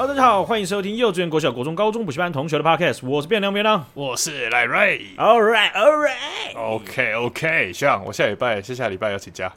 [0.00, 5.14] 哈喽，大家好，欢迎收听幼稚园、国小、国中、高中补习班同学的 Podcast，我是变亮变亮，我是赖瑞。
[5.18, 6.56] All right, all right.
[6.56, 9.52] OK, OK，像我下礼拜、下下礼拜要请假。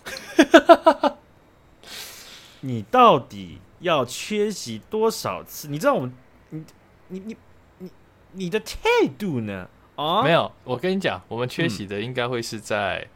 [2.60, 5.70] 你到底要缺席多少次？
[5.70, 6.14] 你知道我们，
[6.50, 6.66] 你、
[7.08, 7.38] 你、你、
[7.78, 7.92] 你、
[8.34, 8.76] 你的态
[9.18, 9.70] 度呢？
[9.96, 13.08] 啊，没有，我跟你讲，我们缺席的应该会是在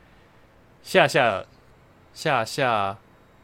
[0.82, 1.44] 下下、
[2.14, 2.98] 下下。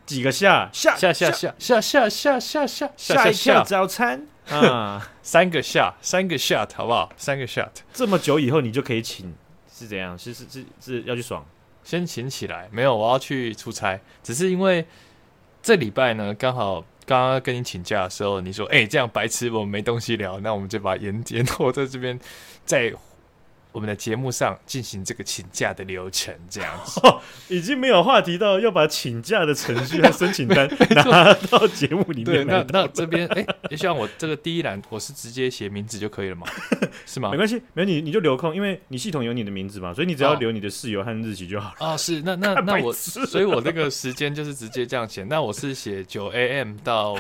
[0.06, 2.68] 几个下下下下下下下下下
[2.98, 7.12] 下下早餐啊， 三个下三个 shot 好不好？
[7.18, 9.34] 三个 shot，这么久以后你就可以请，
[9.74, 10.18] 是怎样？
[10.18, 11.46] 是是是是要去爽？
[11.84, 14.00] 先请起来，没有，我要去出差。
[14.22, 14.86] 只是因为
[15.62, 22.20] 这礼拜呢，刚好刚刚跟你请假的时候，你说哎、欸，这样白痴，我们没东西聊，那我们就把延延后在这边
[22.66, 22.94] 再。
[23.74, 32.26] 我们的节目上进行这个请假的流程，这样子、哦、 已经没有话题到要把请假的程序和申请单拿到节目里面。
[32.26, 36.48] 对，那那这边哎，就像我这个第一栏，我是直接写名字就可以了吗？
[37.06, 37.32] 是吗？
[37.32, 41.76] 没关系，没有你你就留空，因为你系统有你的名字嘛，所以你只要留你的室友和日期就好了。
[41.80, 45.24] 啊、哦哦，是，那那 那我，所以我这个时间就是直接这样写。
[45.24, 47.18] 那我是写九 AM 到。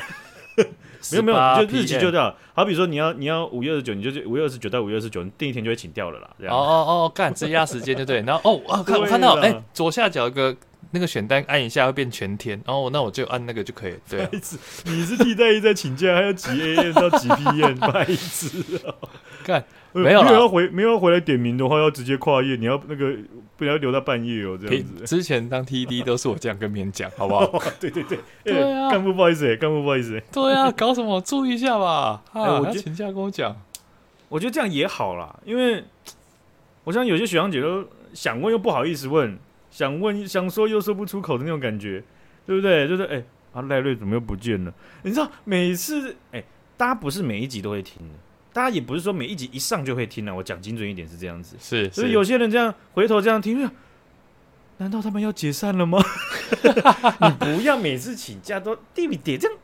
[0.55, 2.33] 没 有没有，就日期就掉。
[2.53, 6.29] 好比说你要你要五月二十九，你就五月二十九到五月二十九，第一天就会请掉了啦。
[6.39, 8.21] 这样哦哦哦，干增加时间就对。
[8.21, 10.55] 然后哦我，看我看到哎、欸，左下角一个
[10.93, 12.61] 那个选单，按一下会变全天。
[12.65, 13.95] 然后那我就按那个就可以。
[14.09, 14.29] 对、啊，
[14.85, 18.95] 你是替代役在请假，还要几 AM 到几 PM，不好意思啊。
[19.43, 19.65] 干。
[19.95, 22.55] 没有，没有要回，没有要回来点名的话，要直接跨页。
[22.55, 23.15] 你要那个
[23.55, 25.05] 不要留到半夜哦，这样子。
[25.05, 27.45] 之前当 TD 都是我这样跟别人讲，好不好？
[27.79, 30.19] 对 对对，对 啊，干部不好意思，干部不好意思。
[30.31, 31.21] 对啊，搞什么？
[31.21, 32.23] 注意一下吧。
[32.31, 33.55] 哎，我请假跟我讲，
[34.29, 35.83] 我觉得这样也好啦，因为
[36.85, 39.37] 我想有些学长姐都想问又不好意思问，
[39.73, 42.03] 想问想说又说不出口的那种感觉，
[42.45, 42.87] 对不对？
[42.87, 43.23] 就是哎，
[43.53, 44.71] 啊赖瑞怎么又不见了？
[45.01, 46.43] 你知道每次哎，
[46.77, 48.13] 大家不是每一集都会听的。
[48.53, 53.67] 大家也不是说每一集一上就会听啊，我讲精准一点是这样子，是，所以有些人这样回头这样听，
[54.77, 55.97] 难道他们要解散了吗？
[57.21, 59.39] 你不要每次请假都对不对？
[59.39, 59.57] 这样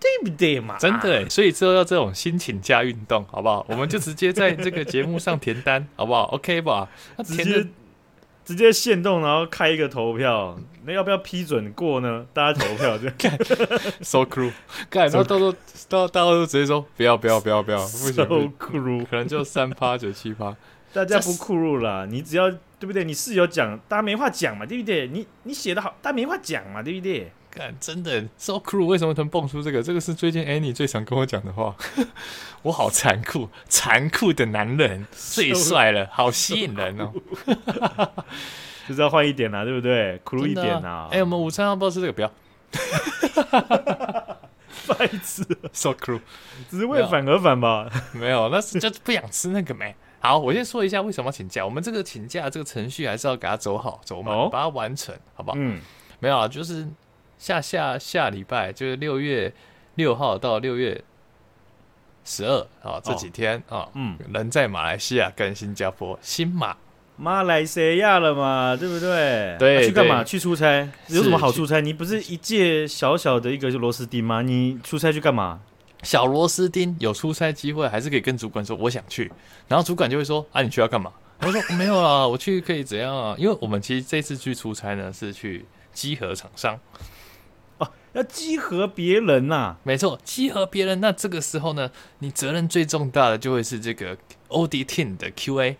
[0.00, 0.76] 对不对嘛？
[0.76, 3.64] 真的，所以之后要这种新请假运动，好不好？
[3.68, 6.88] 我们就直接在这个节目上填单，好不好？OK 吧？
[7.24, 7.64] 直接。
[8.50, 12.26] 直接限动，然后开一个投票，那要不要批准过呢？
[12.32, 13.38] 大家投票就 干
[14.02, 14.50] ，so cool，
[14.90, 15.54] 干，然后到时候
[15.88, 18.24] 到大家都直接说不要不要不要不要， so
[18.58, 20.56] cool，可能就三趴九七趴，
[20.92, 23.04] 大家不 cool 啦，你只要对不对？
[23.04, 25.06] 你室友讲，大家没话讲嘛，对不对？
[25.06, 27.30] 你你写的好，大家没话讲嘛，对不对？
[27.50, 29.82] 干，真的 so cool，为什么能蹦出这个？
[29.82, 31.74] 这个是最近 Annie 最常跟我讲的话。
[32.62, 37.10] 我好残酷，残酷的男人最帅了，好吸引人哦。
[38.86, 40.18] 就是要换一点啦，对不对？
[40.24, 41.08] 酷一点啊！
[41.10, 42.12] 哎、欸，我们午餐要不要吃这个？
[42.12, 42.30] 不要。
[44.86, 46.20] 白痴，so cool，
[46.68, 47.88] 只是为反而反吧？
[48.12, 49.94] 没有，那是就不想吃那个没。
[50.18, 51.64] 好，我先说一下为什么要请假。
[51.64, 55.56] 我们这个请假这个程序还是要给他走好走满，哦、把它完成，好不好？
[55.58, 55.80] 嗯，
[56.18, 56.86] 没有啊，就是。
[57.40, 59.50] 下下下礼拜就是六月
[59.94, 61.02] 六号到六月
[62.22, 66.76] 十二啊，这几天啊，嗯，人在马来西亚跟新加坡，新马
[67.16, 69.56] 马来西亚了嘛，对不对？
[69.58, 70.22] 对，啊、去干嘛？
[70.22, 70.86] 去出差？
[71.08, 71.80] 有什么好出差？
[71.80, 74.42] 你不是一介小小的一个螺丝钉吗？
[74.42, 75.60] 你出差去干嘛？
[76.02, 79.32] 小螺丝钉有出差机会，还是可以跟主管说我想去，
[79.66, 81.10] 然后主管就会说啊，你去要干嘛？
[81.40, 83.34] 我说没有啊，我去可以怎样啊？
[83.38, 85.64] 因为我们其实这次去出差呢，是去
[85.94, 86.78] 集合厂商。
[88.12, 91.00] 要集合别人呐、啊，没错，集合别人。
[91.00, 94.16] 那这个时候呢，你责任最重大的就会是这个
[94.48, 95.76] audit team 的 QA，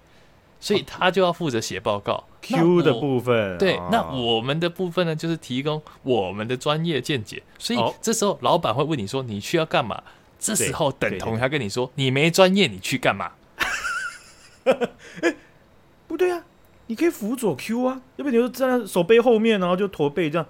[0.60, 3.58] 所以他就要负责写报告、哦、Q 的部分。
[3.58, 7.42] 对，哦、那我们的部分呢，就是提供我们的专业见解。
[7.58, 10.02] 所以这时候老板会问你说：“你去要干嘛？”
[10.38, 13.32] 这时候等同他跟你说：“你没专业，你去干嘛？”
[14.64, 15.36] 欸、
[16.06, 16.44] 不对啊，
[16.86, 20.46] 你可以辅佐 Q 啊，要不然你就站在手背后面，然后就驼背这样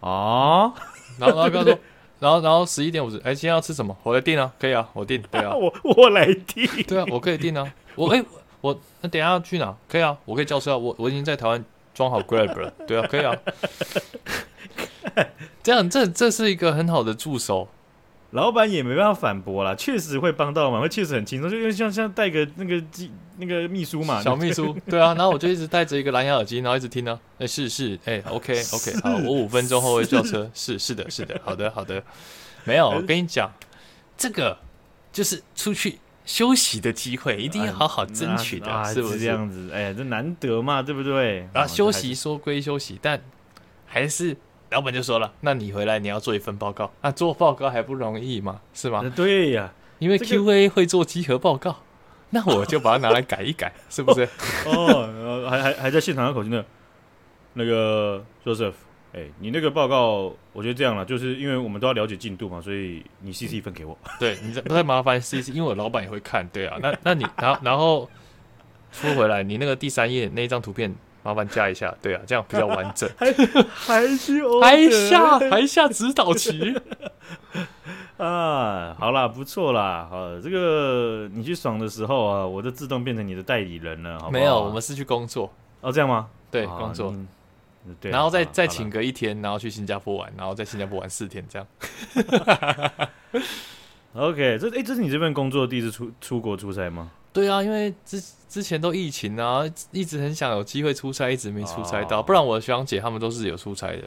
[0.00, 0.72] 啊。
[1.18, 1.78] 然后，然后 跟他说，
[2.20, 3.96] 然后，然后十一点五十，哎，今天要吃什么？
[4.02, 8.24] 我来订啊，可以啊，我订，对啊， 我我来订，对啊，我可以订啊，我哎，
[8.60, 9.76] 我那等下要去哪？
[9.88, 13.34] 可以啊，我可以叫车啊，我我已经在台湾装好 Grab 了，对啊，可以啊，
[15.62, 17.68] 这样这这是一个很好的助手。
[18.32, 32.02] 老板也没办法反驳啦，确实会帮到忙，会确实很轻松，就因为像像带个那个机那个秘书嘛，小秘书， 对啊，然后我就一直戴着一个蓝牙耳机，然后一直听呢，哎，是是，哎，OK OK，好，我五分钟后会叫车，是是的，是的，好的好的，
[32.64, 33.50] 没有， 我跟你讲，
[34.16, 34.58] 这个
[35.10, 39.70] 就是出去休息的机会，一定要好好争取的，是不是这样子？
[39.72, 41.48] 哎呀，这难得嘛，对不对？
[41.54, 43.18] 啊，休息说归休息，但
[43.86, 44.36] 还是。
[44.70, 48.60] 老板就说了，那你回来你要做一份报告，那做报告还不容易吗？
[48.74, 49.02] 是吗？
[49.16, 51.76] 对呀，因为 QA 会做集合报告，
[52.30, 54.28] 那我就把它拿来改一改， 是不是？
[54.66, 56.64] 哦，还还还在现场的口气呢，
[57.54, 58.74] 那个 Joseph。
[59.14, 63.96] 哎、欸，你那个报告，我觉得这样了，就是因为我们都要了解进度嘛，所以你 CC 一份给我。
[64.20, 66.46] 对，你再不太麻烦 CC，因为我老板也会看。
[66.52, 68.08] 对啊，那那你然后然后
[68.92, 70.94] 说回来，你那个第三页那一张图片，
[71.28, 71.94] 麻烦加一下。
[72.00, 73.08] 对啊，这样比较完整。
[73.18, 73.30] 还
[73.66, 76.74] 还是 还下还下指导棋
[78.16, 84.30] 啊，好啦，不错啦，好，这个你去爽的时候啊，我就自动变成你的代理人了，好不好？
[84.30, 85.52] 没有，我们是去工作。
[85.82, 86.28] 哦，这样吗？
[86.50, 87.14] 对，啊、工作。
[88.00, 91.66] 对，然后再再请个一天，然后去新加坡玩，然后在新加坡玩四天，这样。
[94.14, 97.10] OK，这哎，这是你这份工作第一次出出国出差吗？
[97.38, 99.62] 对啊，因为之之前都疫情啊，
[99.92, 102.20] 一直很想有机会出差，一直没出差到。
[102.20, 104.02] 不然我的学长姐他们都是有出差的。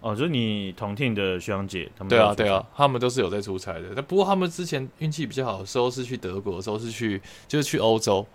[0.00, 2.08] 哦，就是你同 team 的学长姐他们。
[2.08, 3.92] 对啊，对啊，他们都是有在出差的。
[3.94, 8.26] 但不过他们之前运气比较好的时候是去德国的时候是去就是去欧洲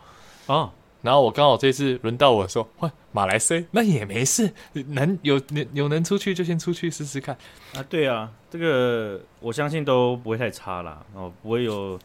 [0.45, 0.71] 啊。
[1.01, 7.35] 然后我刚好这次轮到我说，换马来西亚那也没事，能有能有能出去就先出去试试看
[7.73, 7.81] 啊。
[7.89, 11.03] 对啊，这个我相信都不会太差啦。
[11.13, 11.97] 哦，不会有。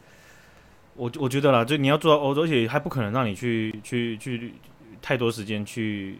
[0.95, 4.53] 我我觉得啦，就你要做到欧洲，而且还不可能让你去去去
[5.01, 6.17] 太多时间去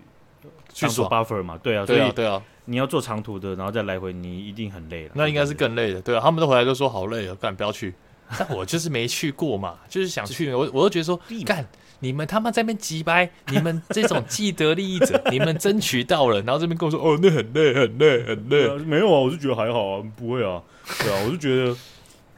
[0.73, 1.57] 去做 buffer 嘛。
[1.57, 2.41] 对啊，对啊，对啊。
[2.65, 5.11] 你要做长途的，然后再来回，你一定很累了。
[5.13, 6.19] 那应该是更累的，对啊。
[6.19, 7.93] 他们都回来都说好累啊，干不要去。
[8.39, 10.51] 但我就是没去过嘛，就是想去。
[10.51, 11.65] 我我都觉得说干。
[11.99, 18.67] 你们他妈在那边急掰，你们这种既得利益者，你们争取到了，然后这边跟我说哦，那很累，很累，很累。
[18.67, 20.61] 啊、没有啊，我是觉得还好啊，不会啊，
[20.99, 21.75] 对啊，我是觉得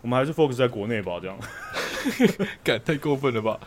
[0.01, 1.35] 我们还是 focus 在国内吧，这样。
[2.63, 3.59] 干太过分了吧？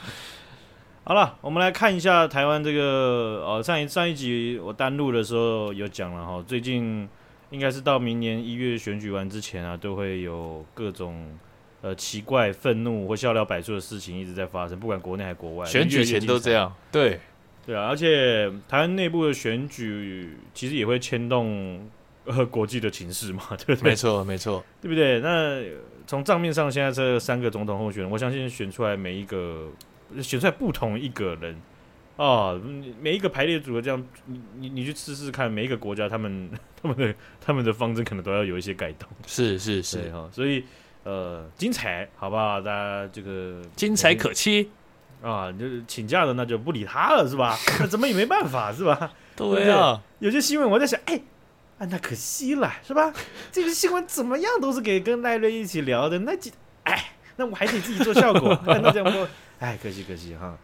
[1.04, 7.08] 好了，我们来看一下台湾这个呃，上一上一集我单录的时候有讲了哈，最近
[7.50, 11.38] 应该是到明年一月选举完之前啊，都会有各种。
[11.82, 16.70] 呃，奇怪、愤怒或笑料百出的事情一直在发生，不管国内还是国外，选举前都这样。
[16.92, 17.19] 对，
[17.64, 21.88] 对啊，而且台湾内部的选举其实也会牵动
[22.31, 23.91] 呃国际的情势嘛， 对不对？
[23.91, 25.21] 没错，没错，对不对？
[25.21, 25.62] 那
[26.06, 29.69] 从账面上，现在这三个总统候选人，我相信选出来每一个
[30.23, 31.56] 选出来不同一个人
[32.17, 32.59] 啊，
[33.00, 36.50] 每一个排列组合这样，你你你去试试看，每一个国家他们
[36.82, 39.09] 他们的他们的方针可能都要有一些改动。
[39.26, 40.65] 是是是哈，所以。
[41.03, 42.61] 呃，精彩，好不好？
[42.61, 44.71] 大家这个精彩可期
[45.23, 45.50] 啊！
[45.50, 47.56] 就是请假的，那就不理他了，是吧？
[47.81, 49.11] 那怎么也没办法，是吧？
[49.35, 51.19] 对啊，有些新闻我在想，哎，
[51.81, 53.11] 啊，那可惜了，是吧？
[53.50, 56.53] 这个新闻怎么样都是给跟赖瑞一起聊的，那几，
[56.85, 59.27] 哎，那我还得自己做效果， 看到这样说，
[59.61, 60.55] 哎，可惜可惜哈。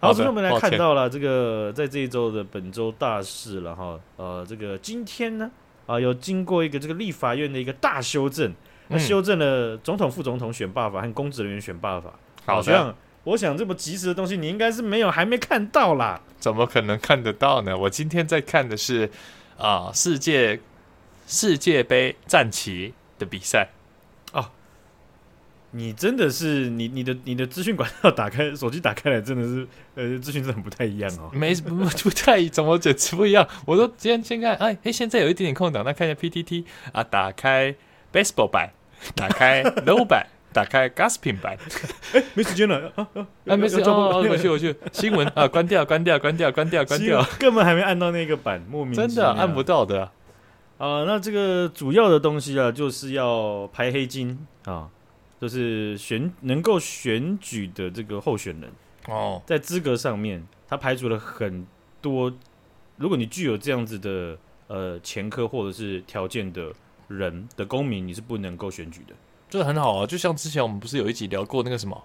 [0.00, 3.98] 好，所以我们来看到了这个在这一周的本周大事了哈。
[4.16, 5.48] 呃，这个今天呢，
[5.86, 8.52] 啊，有经过一个这个立法院的一个大修正。
[8.88, 12.12] 那修正了总统、副总统选罢法和公职人员选罢法。
[12.44, 16.20] 好像我想这么及时的东西，你应该是没有还没看到啦。
[16.38, 17.78] 怎么可能看得到呢？
[17.78, 19.08] 我今天在看的是
[19.56, 20.60] 啊、呃，世界
[21.26, 23.68] 世界杯战旗的比赛。
[24.32, 24.50] 哦，
[25.70, 31.30] 你真的是你你的你的资讯管道打开，手机打开来，真的是呃，资讯真的很不太一样哦。
[31.32, 33.48] 没不不太怎么简直不一样。
[33.66, 37.74] 我说今天先看，哎哎，现在有一点点空档，那看一下 PTT 啊，打开。
[38.14, 38.70] Baseball 版，
[39.16, 41.58] 打开 Low 版，打开 Gossiping 版。
[42.14, 43.26] 哎，没时间了啊啊！
[43.46, 44.74] 啊，没时间哦，我去我去。
[44.92, 50.10] 新闻啊，关掉关掉关掉关掉关掉，根本还没按到那个版，莫名真的按不到的。
[50.78, 54.88] 啊，那这个主要的东西啊，就是要排黑金啊，
[55.40, 58.70] 就是选能够选举的这个候选人
[59.08, 61.66] 哦，在资格上面，他排除了很
[62.00, 62.32] 多，
[62.96, 66.72] 如果你具有这样子的呃前科或者是条件的。
[67.06, 69.14] 人的公民你是不能够选举的，
[69.54, 70.04] 这很好啊。
[70.06, 72.02] 就像之前我们不是有一集聊过那个什么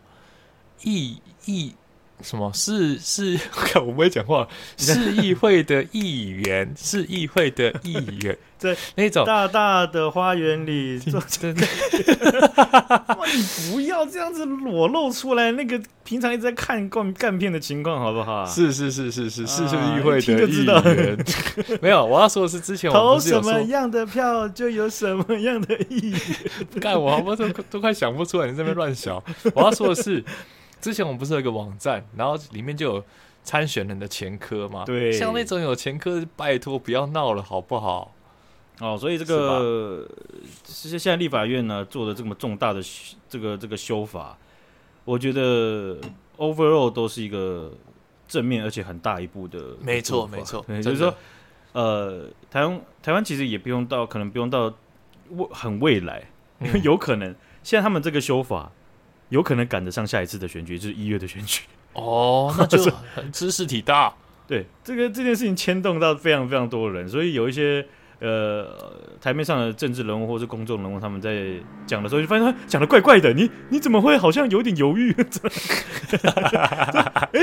[0.84, 1.74] 意义
[2.22, 4.48] 什么是是， 看我不会讲话，
[4.78, 11.66] 市议会的议员， 市议会的议员，在那种大大的花园里做真的，
[13.34, 18.46] 你不要这样子裸露出来，那个平常一直在看干干片的情况，好不好？
[18.46, 21.18] 是是是是是是，市议会的议员，
[21.82, 26.20] 没有，我要说的是之前我投什么样的票就有什么样的议员，
[26.82, 29.24] 干我好不都都快想不出来，你这边乱想。
[29.54, 30.22] 我要说的是。
[30.82, 33.04] 之前我们不是有一个网站，然后里面就有
[33.44, 34.84] 参选人的前科嘛？
[34.86, 38.14] 对，像那种有前科，拜托不要闹了，好不好？
[38.80, 40.08] 哦，所以这个
[40.64, 42.82] 其实现在立法院呢做的这么重大的
[43.28, 44.38] 这个这个修法，
[45.04, 46.00] 我觉得
[46.38, 47.74] overall 都是一个
[48.26, 49.76] 正面而且很大一步的。
[49.82, 51.14] 没错，没错，对，就是说
[51.74, 54.74] 呃，台湾台湾其实也不用到，可能不用到
[55.32, 56.24] 未很未来，
[56.62, 58.72] 因为有可能现在他们这个修法，
[59.30, 61.62] 有可能赶得上下一次的选举，就是一月的选举。
[61.94, 62.78] 哦，那就
[63.16, 64.14] 很知识体大。
[64.48, 67.86] 对，这个这件事情牵动到非常非常多的人，所以有一些。
[68.22, 68.68] 呃，
[69.22, 71.54] 台面上的政治人物或是公众人物，他们在
[71.88, 73.32] 讲的时候，就发现他讲的怪怪的。
[73.32, 75.16] 你你怎么会好像有点犹豫？
[77.32, 77.40] 哎，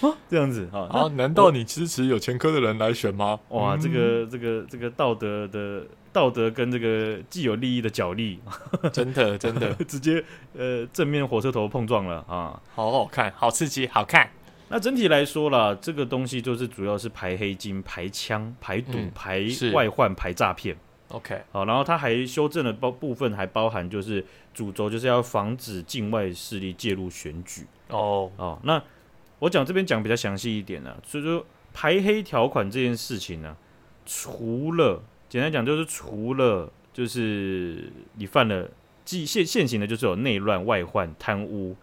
[0.00, 0.80] 哦，这样子啊？
[0.90, 3.40] 啊，难道你支持有前科的人来选吗？
[3.48, 5.86] 哇，这个这个这个道德的
[6.18, 8.40] 道德跟这个既有利益的角力，
[8.92, 12.60] 真的真的直接呃正面火车头碰撞了啊！
[12.74, 14.28] 好好看，好刺激，好看。
[14.68, 20.76] 那整体来说啦，这个东西就是主要是排黑金、排枪、排毒、嗯、排外患、排诈骗。
[21.10, 27.64] OK，好，然后它还修正了包部分，还包含就是主轴就是要防止境外势力介入选举。
[27.90, 28.82] 哦哦，那
[29.38, 33.56] 我讲这边讲比较详细一点呢，所以说排黑条款这件事情呢，
[34.04, 38.68] 除了简单讲就是除了就是你犯了
[39.04, 41.76] 既现现行的，就是有内乱、外患、贪污、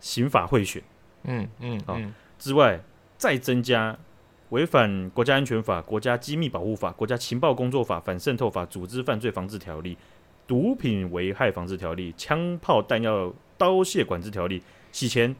[0.00, 0.82] 刑法贿选。
[1.24, 2.80] 嗯嗯啊、哦，之外
[3.16, 3.98] 再增加
[4.50, 9.96] 违反国家安全法、国家机密保护法、国家情报工作法、反渗透法、组织犯罪防治条例、
[10.46, 14.62] 毒品危害防治条例、枪炮弹药刀械管制条例、
[14.92, 15.34] 洗钱、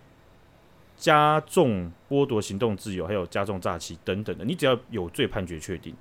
[0.96, 5.94] 加重剥夺行动自由，还有加重诈欺等等的，你只要有罪判决确定，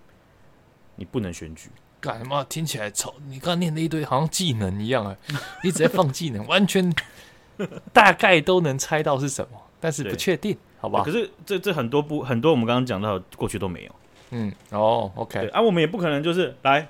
[0.95, 1.69] 你不能选举。
[1.99, 2.43] 干什么？
[2.49, 3.13] 听起来丑？
[3.27, 5.15] 你刚刚念的一堆好像技能一样啊，
[5.63, 6.93] 一直在放技能，完全
[7.93, 9.59] 大概都能猜到是什么。
[9.79, 11.03] 但是不确定，好不好？
[11.03, 13.91] 可是这这很多不很多，我们刚刚讲到过去都没有。
[14.31, 15.47] 嗯，哦，OK。
[15.49, 16.87] 啊，我们也不可能就是来，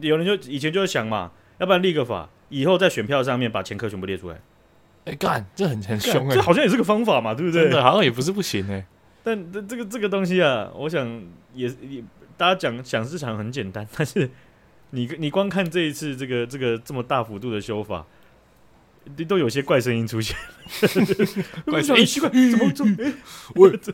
[0.00, 4.34] 有人就以前就会想嘛，要不然立个法，以后在选票上面把前科全部列出来。
[5.04, 7.62] 哎、欸，干，这很很凶哎、欸，这好像也是个方法嘛，对不对？
[7.62, 8.86] 真的好像也不是不行哎、欸。
[9.22, 11.06] 但这这个这个东西啊，我想
[11.54, 12.02] 也也
[12.42, 14.28] 大家讲想市场很简单， 但是
[14.90, 18.04] 你你光看这一次这个这个这么大幅度的修法。
[19.28, 20.36] 都有些怪声音出现，
[21.66, 22.96] 怪声音奇怪，怎么怎么？
[23.02, 23.12] 哎，
[23.56, 23.92] 我这，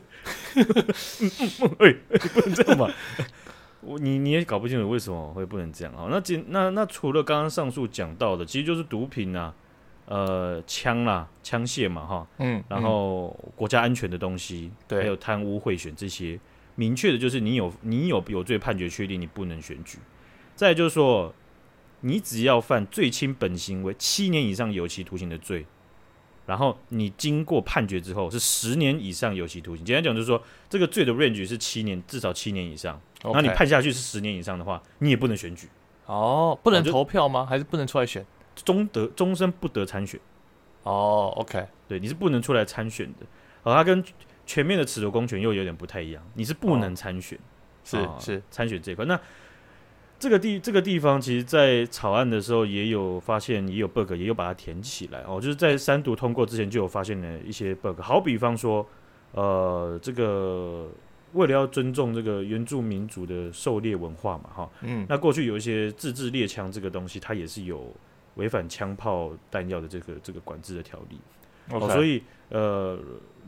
[0.54, 1.92] 嗯哎，
[2.34, 2.90] 不能这样嘛？
[3.80, 6.08] 我你你也搞不清楚为什么会不能这样啊？
[6.10, 9.54] 那今那那除了刚刚上述讲到的，其实就是毒品啊，
[10.04, 16.38] 呃，枪啦，枪械嘛，哈，嗯，然后国家安全的东西，对，还有贪污贿选这些，
[16.78, 19.98] 明确的就是你有你有有罪判决确定，你不能选举。
[20.54, 21.34] 再就是说。
[22.02, 25.66] 你只要犯最轻本行为七年以上有期徒刑的罪，
[26.46, 29.84] 然后你经过判决之后是十年以上有期徒刑。
[29.84, 33.00] 简单讲就是说，这个罪的 range 是七年，至少七年以上。
[33.24, 35.68] 那.你判下去是十年以上的话，你也不能选举。
[36.06, 37.44] 哦，不能投票吗？
[37.44, 38.24] 还是不能出来选？
[38.54, 40.20] 终得终身不得参选。
[40.84, 43.26] 哦，OK，对，你是不能出来参选的。
[43.64, 44.04] 哦，他跟
[44.48, 46.22] 全面的褫夺公权又有点不太一样。
[46.32, 47.38] 你是不能参选，
[47.92, 49.04] 哦、是是参选这一块。
[49.04, 49.20] 那
[50.18, 55.38] 这个地这个地方，其实，在草案的时候也有发现，也有 bug，也有把它填起来哦。
[55.38, 58.00] 就是在三读通过之前就有发现了一些 bug。
[58.00, 58.84] 好比方说，
[59.32, 60.88] 呃，这个
[61.34, 67.94] 为了要尊重这个原住民族的狩猎文化嘛，哈，嗯，那过去有一些自制猎枪这个东西，它也是有
[68.36, 71.20] 违反枪炮弹药的这个这个管制的条例。
[71.70, 72.98] 哦，所以呃，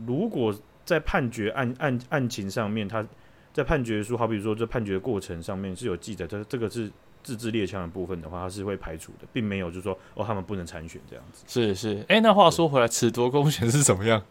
[0.07, 3.06] 如果在判决案案案情上面，他
[3.52, 6.90] 在判决书，好比说这判决过程上面是有记载，这这个是
[7.22, 11.44] 自制猎枪的部分的话，他是会排除的，并没有就是说哦，他们不能参选这样子。
[11.46, 14.22] 是是，哎、欸，那话说回来，褫夺公权是怎么样？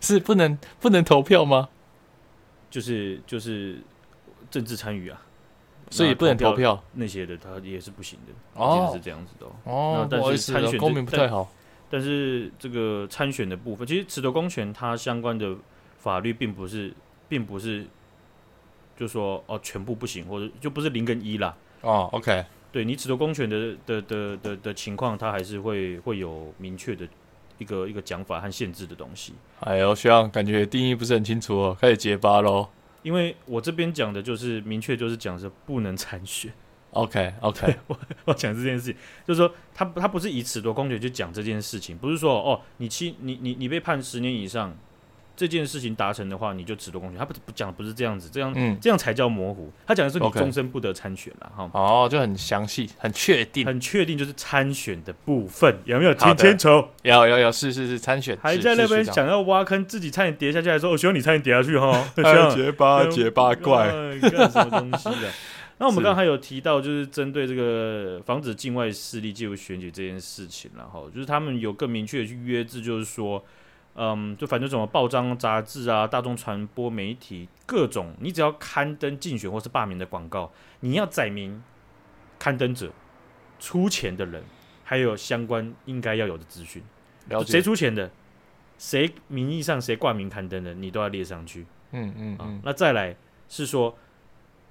[0.00, 1.68] 是不能不能投票吗？
[2.70, 3.80] 就是就是
[4.50, 5.22] 政治参与啊，
[5.90, 8.32] 所以不能投票那些的，他也是不行的。
[8.60, 10.06] 哦，是这样子的哦。
[10.10, 11.50] 但是参选公民不太好。
[11.88, 15.56] 但是这个参选的部分，其实褫夺公权它相关的
[16.06, 16.94] 法律并不是，
[17.28, 17.84] 并不是。
[18.98, 21.54] 就说哦，全部不行，或者就不是零跟一啦。
[21.82, 27.06] 哦，OK，对你褫夺公权的的的的的情况，它还是会会有明确的
[27.58, 29.34] 一个一个讲法和限制的东西。
[29.60, 32.68] 哎呦，学长感觉定义不是很清楚哦，开始结巴喽。
[33.02, 36.50] 因为我这边讲的就是明确，就是讲是不能参选。
[36.92, 37.34] Okay.
[37.42, 38.96] 我我讲这件事情，
[39.26, 44.74] 就是说他他不是以褫夺公权去讲这件事情，不是说哦，你七你你你被判十年以上。
[45.36, 47.18] 这件事情达成的话，你就褫夺公权。
[47.18, 49.70] 他不不讲的不是这样子，这样、嗯、这样才叫模糊。
[49.86, 51.70] 他讲的是你终身不得参选了哈。
[51.74, 56.68] 哦，就很详细，很确定，很确定就是参选的部分有没有听清楚？
[57.02, 58.36] 有有有，是是是参选。
[58.42, 62.08] 还在那边想要挖坑，自己差点跌下去，还说我希望你差点跌下去哈。
[62.54, 63.88] 结巴结巴怪，
[64.20, 65.30] 干什么东西的？
[65.78, 73.44] 那我们刚才有提到，就是针对这个防止境外势力介入选举这件事情，然后就是他们有更明确的去约制，就是说。
[73.98, 81.62] 嗯，就反正什么报章、杂志啊、大众传播媒体各种，你只要刊登竞选或是罢免的广告，你要载明
[82.38, 82.92] 刊登者、
[83.58, 84.44] 出钱的人，
[84.84, 86.82] 还有相关应该要有的资讯。
[87.30, 87.52] 了解。
[87.52, 88.10] 谁出钱的，
[88.76, 91.64] 谁名义上谁挂名刊登的，你都要列上去。
[91.92, 92.60] 嗯嗯嗯、啊。
[92.64, 93.16] 那再来
[93.48, 93.96] 是说，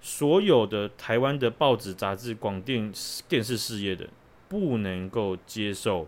[0.02, 2.94] 所有的台湾的报纸、杂志、广电
[3.28, 4.08] 电视事业的，
[4.48, 6.08] 不能够接受，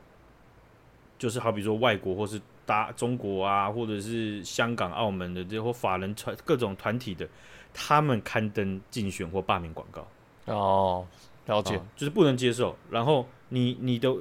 [1.17, 2.39] 就是好比说外国或是。
[2.67, 7.25] 大中国啊，或者是香港、澳门的这或法人团各种团体的，
[7.73, 10.05] 他们刊登竞选或罢免广告
[10.53, 11.07] 哦，
[11.45, 12.75] 了解、哦，就是不能接受。
[12.91, 14.13] 然后你你的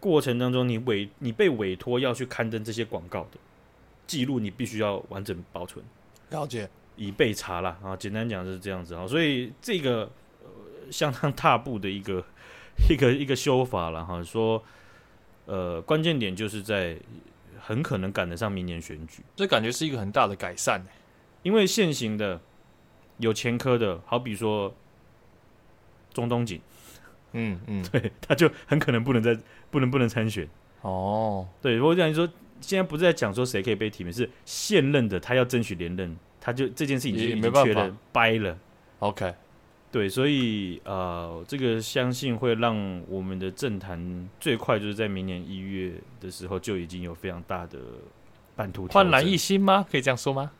[0.00, 3.38] 过程当中，你委你被委托要去刊登这些广告的
[4.06, 5.84] 记录，你必须要完整保存，
[6.30, 6.66] 了解，
[6.96, 7.76] 以备查了。
[7.82, 7.94] 啊。
[7.94, 10.10] 简单讲就是这样子啊，所以这个、
[10.42, 10.50] 呃、
[10.90, 12.24] 相当踏步的一个
[12.88, 14.22] 一个一个修法了哈。
[14.24, 14.62] 说
[15.44, 16.96] 呃，关键点就是在。
[17.60, 20.84] 很可能赶得上明年选举，这感觉是一个很大的改善。
[21.42, 22.40] 因为现行的
[23.18, 24.74] 有前科的，好比说
[26.12, 26.60] 中东锦，
[27.32, 29.38] 嗯嗯， 对，他就很可能不能再
[29.70, 30.48] 不能不能参选。
[30.82, 32.28] 哦，对，如果这样说，
[32.60, 38.58] 现在不是在讲说谁可以被提名，是现任的他要争取连任，他就这件事情已经没办法掰了。
[38.98, 39.34] OK。
[39.92, 47.78] 对，所以呃，这个相信会让我们的政坛最快就是在明年一月的时候就已经有非常大的
[48.54, 49.84] 版图焕然一新吗？
[49.90, 50.52] 可以这样说吗？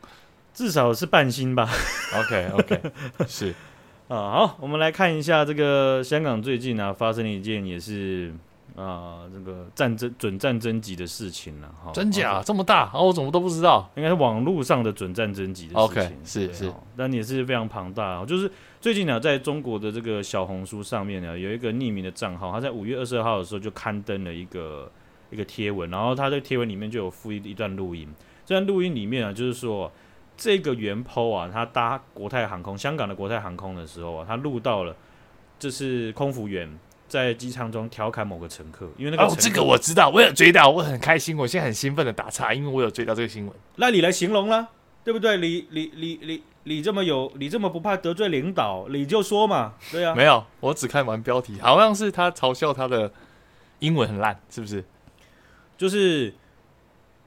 [0.52, 1.68] 至少是半新吧。
[2.14, 2.80] OK OK，
[3.26, 3.54] 是
[4.08, 8.34] 啊，好，我们来看一下这个香港最近啊发生了一件也是。
[8.76, 12.90] 啊，这个战争准战争级的事情了，哈，真假这么大？
[12.92, 13.88] 哦，我怎么都不知道？
[13.94, 18.24] 应该是网络上的准战争级的事情，okay, 是是，但也是非常庞大。
[18.24, 18.50] 就是
[18.84, 24.92] 最近呢，在中国的这个小红书上面呢，有一个匿名的账号，他在五月二十二号的时候就刊登了一个
[25.30, 28.06] 一个贴文，然后他在贴文里面就有附一一段录音。
[28.44, 29.90] 这段录音里面啊，就是说
[30.36, 34.94] 这个原 PO 啊，他搭国泰航空香港的国泰航空的时候啊，他录到了，
[35.58, 36.68] 这是空服员。
[37.08, 43.54] 在机舱中调侃某个乘客，因为那个哦，这个我知道，我有追到，我很开心，我现在很兴奋的打岔，因为我有追到这个新闻。
[43.76, 44.68] 那你来形容啦，
[45.04, 45.36] 对不对？
[45.36, 50.14] 你你你你你这么有，你这么不怕得罪领导，你就说嘛，对啊。
[50.14, 53.12] 没有，我只看完标题，好像是他嘲笑他的
[53.80, 54.82] 英文很烂，是不是？
[55.76, 56.32] 就是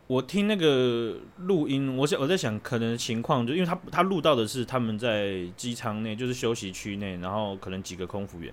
[0.08, 8.52] 我听那个录音，我想我在想，可能情况就因为他他录到的是他们在机舱内，就是休息区内，然后可能几个空服员。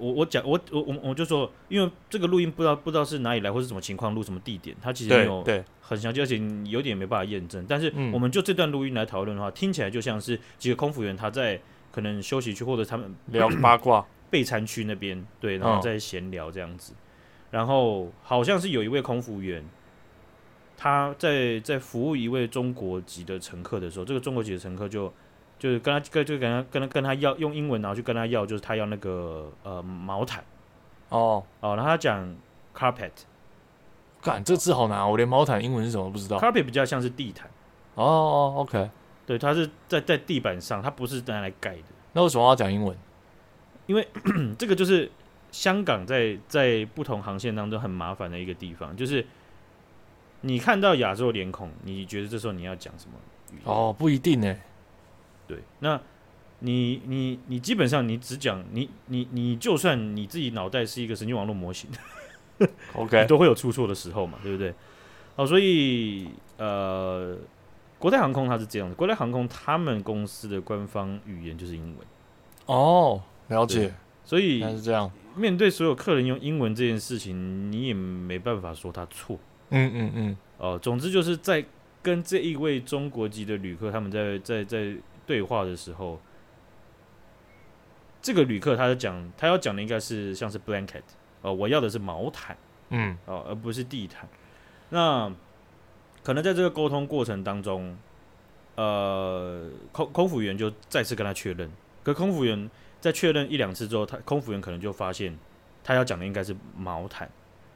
[0.00, 5.44] 我我讲我我我我就说，因为这个录音不知道不知道是哪里来或是什么情况录什么地点，它其实没有
[5.80, 7.64] 很详细，而且有点没办法验证。
[7.68, 11.60] 但是我们就这段录音来讨论的话，听起来就像是几个空服员他在
[11.92, 16.94] 可能休息区或者他们聊八卦 备餐区那边对，然后在闲聊这样子。
[17.50, 19.62] 然后好像是有一位空服员，
[20.76, 25.12] 他在在服务一位中国籍的乘客的时候，这个中国籍的乘客就。
[25.60, 30.42] 就是跟他跟就跟他跟他跟他要用英文，然后去跟他要，就是他要那个呃毛毯
[31.10, 32.34] 哦哦，然后他讲
[32.74, 33.10] carpet，
[34.22, 36.38] 干这字好难，我连毛毯英文是什么都不知道。
[36.38, 37.46] carpet 比较像是地毯
[37.94, 38.88] 哦哦，OK，
[39.26, 41.84] 对，它是在在地板上，它不是拿来盖的。
[42.14, 42.96] 那为什么要讲英文？
[43.86, 44.08] 因为
[44.58, 45.10] 这个就是
[45.50, 49.26] 香港在在不同航线当中很麻烦的一个地方，就是
[50.40, 53.12] 你看到亚洲脸孔，你觉得这时候你要讲什么
[53.52, 53.64] 语言？
[53.66, 54.56] 哦，不一定呢。
[55.50, 56.00] 对，那
[56.60, 61.90] 你你你基本上你只讲你你你就算你自己脑袋是一个神经网络模型，
[62.94, 64.72] OK，都会有出错的时候嘛，对不对？
[65.34, 67.36] 好，所以呃，
[67.98, 72.06] 国泰航空它是这样的，国泰航空他们公司的官方语言就是英文。
[72.66, 73.92] 哦，了解。
[74.22, 79.38] 所以是这样，面对所有客人用英文这件事情，你也没办法说他错。
[79.70, 80.36] 嗯嗯嗯。
[80.58, 81.64] 哦、呃，总之就是在
[82.02, 84.94] 跟这一位中国籍的旅客，他们在在在。
[85.30, 86.18] 对话的时候，
[88.20, 91.02] 这个旅客他就讲，他要讲的应该是像是 blanket
[91.42, 92.56] 呃，我要的是毛毯，
[92.88, 94.28] 嗯，哦，而不是地毯。
[94.88, 95.32] 那
[96.24, 97.96] 可能在这个沟通过程当中，
[98.74, 101.70] 呃，空空服员就再次跟他确认，
[102.02, 102.68] 可空服员
[103.00, 105.38] 在确认一两次之后，他空服员可能就发现
[105.84, 107.30] 他要讲的应该是毛毯。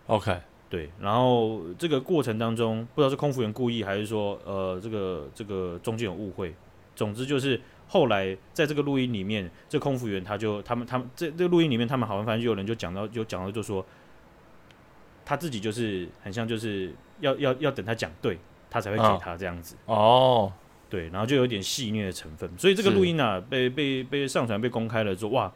[0.09, 6.53] OK，对，然后这个过程当中，不知道是空服员故意还是说，呃，这个这个中间有误会。
[6.95, 13.85] 总之就是，后来在这个录音里面，这空服员他就他们他们这这个录音里面，他们好像反正就有人就讲到，就讲到就说，
[15.25, 18.39] 他自己就是很像就是要要要等他讲对，
[18.71, 20.53] 他才会给他这样子哦，
[20.89, 25.53] 对，然后就有点戏谑的成分，所以这个录音啊被被被上传被公开了之后，哇，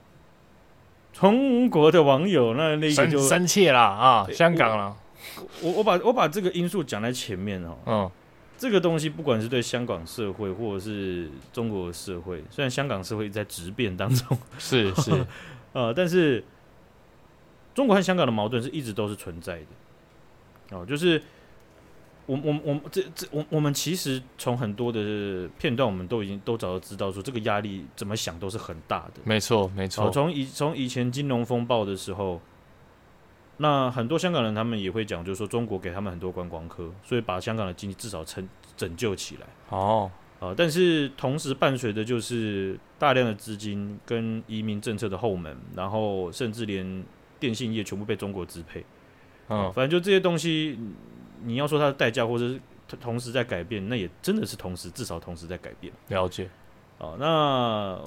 [1.12, 4.96] 中国的网友那那个就生气了啊，香港了，
[5.62, 7.78] 我我把我把这个因素讲在前面哦。
[7.86, 8.10] 嗯。
[8.58, 15.24] 这个东西不管是对香港社会，或者是中国社会，虽然香港社会在质变当中，是是，
[15.72, 16.42] 呃，但是
[17.72, 20.76] 中国和香港的矛盾是一直都是存在的。
[20.76, 21.22] 哦，就是
[22.26, 29.20] 我我我这这我我们其实从很多的片段，我们都已经都早就知道说，这个压力怎么想都是很大的。
[29.22, 32.40] 没错没错，从以从以前金融风暴的时候。
[33.60, 39.46] 那很多香港人他们也会讲，就是说中国给他们很多观光客，所以把香港的经济至少撑拯救起来。
[39.70, 47.04] 哦，啊，但是同时伴随的就是大量的资金跟移民政策的后门，然后甚至连
[47.40, 48.84] 电信业全部被中国支配。
[49.48, 50.78] 嗯、哦，反正就这些东西，
[51.42, 52.60] 你要说它的代价，或者是
[53.00, 55.92] 同时在改变，那也真的是同时，至少同时在改变。
[56.10, 56.48] 了解。
[56.98, 57.98] 啊，那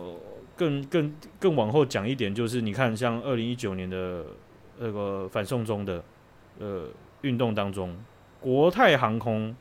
[0.56, 4.26] 更更更往后讲一点，就是你看，像二零一九年的。
[4.80, 6.04] 那个反送中的
[6.60, 6.88] 呃
[7.22, 7.96] 运动当中，
[8.40, 9.56] 国泰航空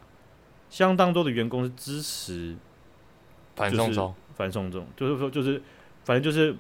[0.69, 2.57] 相当多的员工是支持
[3.57, 5.61] 反送中，反送中就是说就是
[6.05, 6.55] 反正就是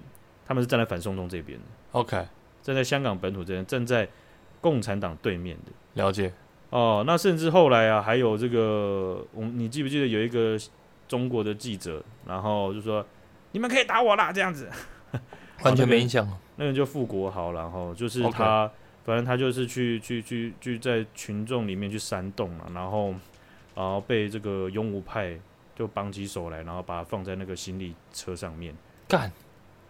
[0.47, 1.65] 他们是站在反送中这边的。
[1.93, 2.27] OK，
[2.63, 4.09] 站在香港本土这边，站在
[4.61, 5.73] 共产党对面的。
[5.95, 6.33] 了解
[6.71, 10.57] 哦，那甚至后来啊，还有这个，我你记不记得有一个
[11.09, 13.05] 中国的记者，然后就说
[13.53, 14.69] 你们可以打我啦，这样子。
[15.63, 16.27] 完全没印象。
[16.61, 18.71] 那个就傅国豪，然后就是他，Okay.
[19.03, 23.15] 反正他就是去去去去在群众里面去煽动嘛，然后
[23.75, 25.35] 然后被这个拥武派
[25.75, 28.75] 就绑起手来，然后把他放在那个行李车上面
[29.09, 29.33] 干，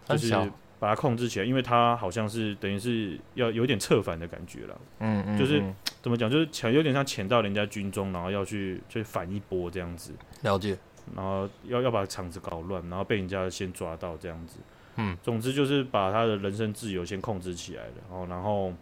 [0.05, 0.33] 就是
[0.79, 5.61] 把他控制起来，因为他好像是等于是要有点策反的感觉了，嗯，嗯嗯，就是
[6.01, 10.77] 怎么讲，就是潜有点像潜到人家军中，然后要去去反一波这样子，了解，
[11.13, 14.55] 然后要要把场子搞乱，然后被人家先抓到这样子。
[14.97, 18.73] 嗯，总之就是把他的人身自由先控制起来了，然后，然后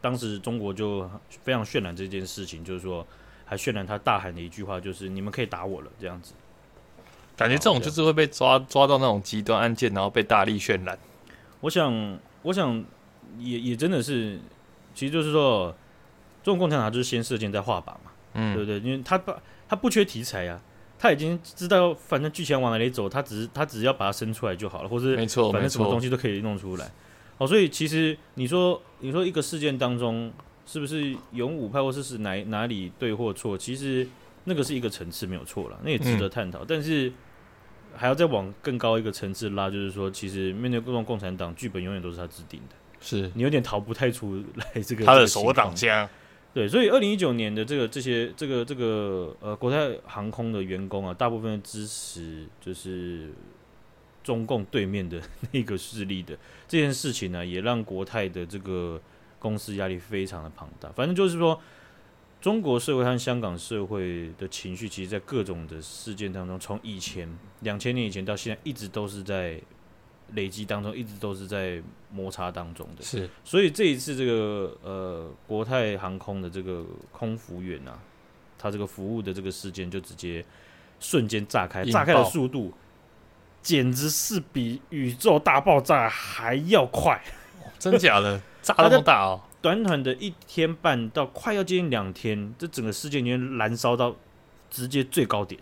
[0.00, 1.10] 当时中国就
[1.42, 3.04] 非常渲染这件事情，就是说
[3.44, 6.34] 还渲染他大喊的一句话，就是你们可以打我了，这样子。
[7.36, 10.98] 感觉这种就是会被抓抓到那种极端案件，然后被大力渲染。
[11.60, 12.84] 我想，我想
[13.38, 14.38] 也也真的是，
[14.94, 15.74] 其实就是说，
[16.42, 18.78] 中国共产党就是先射箭再画靶嘛，嗯，对不对？
[18.80, 19.32] 因为他不
[19.68, 20.67] 他不缺题材呀、啊。
[20.98, 26.90] 他已经知道，反正剧情往哪里走，他只是他只是要把它生出来就好了，或是没错，反正什么东西都可以弄出来。
[27.38, 30.32] 哦，所以其实你说你说一个事件当中
[30.66, 34.06] 是不是勇武派，或是是哪哪里对或错，其实
[34.42, 36.64] 那个是一个层次没有错了，那也值得探讨。
[36.64, 37.12] 嗯、但是
[37.94, 46.08] 还要再往更高一个层次拉，就是说，其实面对各种共产党，剧本永远都是他制定的，是你有点逃不太出来这个他的手党枪。
[46.58, 53.30] 对，所以二零一九年的这个这些这个这个呃国泰航空的员工啊，大部分支持就是
[54.24, 59.00] 中共对面的 那个势力的这件事情呢，也让国泰的这个
[59.38, 60.90] 公司压力非常的庞大。
[60.90, 61.60] 反正就是说，
[62.40, 69.62] 中国社会和香港社会的情绪，其实，在各种的事件当中，从以前两千年以前到现在，一直都是在。
[70.34, 77.98] 累积当中一直都是在摩擦当中的，是，所以这一次这个呃国泰航空的这个空服员啊，
[78.58, 80.44] 他这个服务的这个事件就直接
[81.00, 82.74] 瞬间炸开，炸开的速度
[83.62, 87.22] 简直是比宇宙大爆炸还要快，
[87.78, 88.38] 真假的？
[88.60, 89.40] 炸那么大哦！
[89.62, 94.14] 短短的一天半到快要接近两天，这整个事件已经燃烧到
[94.70, 95.58] 直接最高点，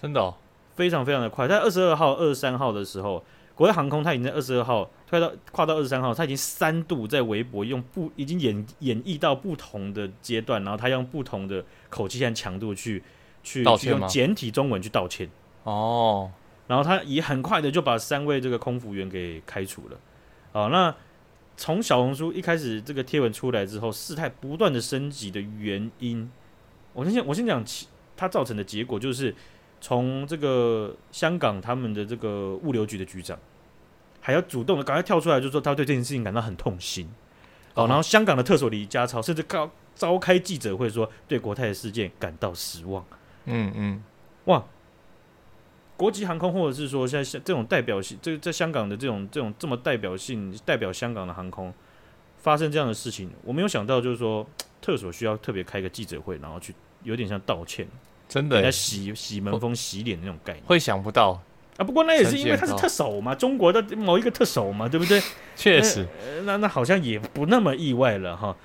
[0.00, 0.34] 真的哦，
[0.74, 1.46] 非常非常的快。
[1.46, 3.24] 在二十二号、二十三号的时候。
[3.54, 13.00] 国泰航空，它已经在二十二号快到跨到二十三号，它已经三度在微博用不已经演演绎到不同的阶段，然后它用不同的口气和强度去
[13.44, 15.30] 去用简体中文去道歉
[15.62, 16.32] 哦，
[16.66, 19.98] 然后他也很快的就把三位这个空服员给开除了。
[20.50, 20.92] 哦，那
[21.56, 26.28] 从小红书一开始这个贴文出来之后，事态不断的升级的原因，
[26.92, 27.86] 我先我先讲其
[28.16, 29.32] 它造成的结果就是。
[29.84, 33.38] 从这个香港他们的这个物流局的局长，
[34.18, 37.06] 还要主动的赶快跳出来，就说他对这件事情感到很痛心。
[37.74, 43.04] 哦，然后香港的特首李家超甚至召召开记者会说，对国泰的事件感到失望。
[43.44, 44.02] 嗯嗯，
[44.46, 44.64] 哇，
[45.98, 51.70] 国际航空或者是说现在像这种代表性，这个在香港的这种这种这么代表性代表香港的航空
[52.38, 54.46] 发生这样的事情，我没有想到就是说
[54.80, 57.86] 特首需要特别开个记者会，然后去有点像道歉。
[58.34, 61.40] 真的，洗洗门风、洗脸的那种概念，会想不到
[61.76, 61.84] 啊。
[61.84, 65.22] 不过那也是因为他是特首嘛，中国的某一个特首嘛，对不对？
[65.54, 66.04] 确实，
[66.44, 68.56] 那那好像也不那么意外了哈。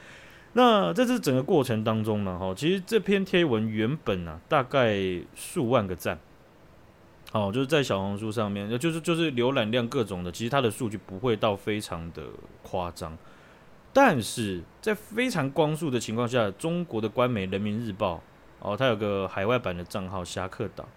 [0.54, 4.98] 那在这整个过程当中呢，哈，其实这篇贴文原本啊，大概
[5.36, 6.18] 数万个赞，
[7.32, 12.24] 哦，就是在小红书上面，就是就是浏览量各种的，其实它的数据不会到非常的
[12.64, 13.16] 夸张。
[13.94, 18.16] 但是在非常光速的情况下，中国的官媒《人民日报》
[18.62, 20.88] 哦，他有个海外版的账号“侠客岛”，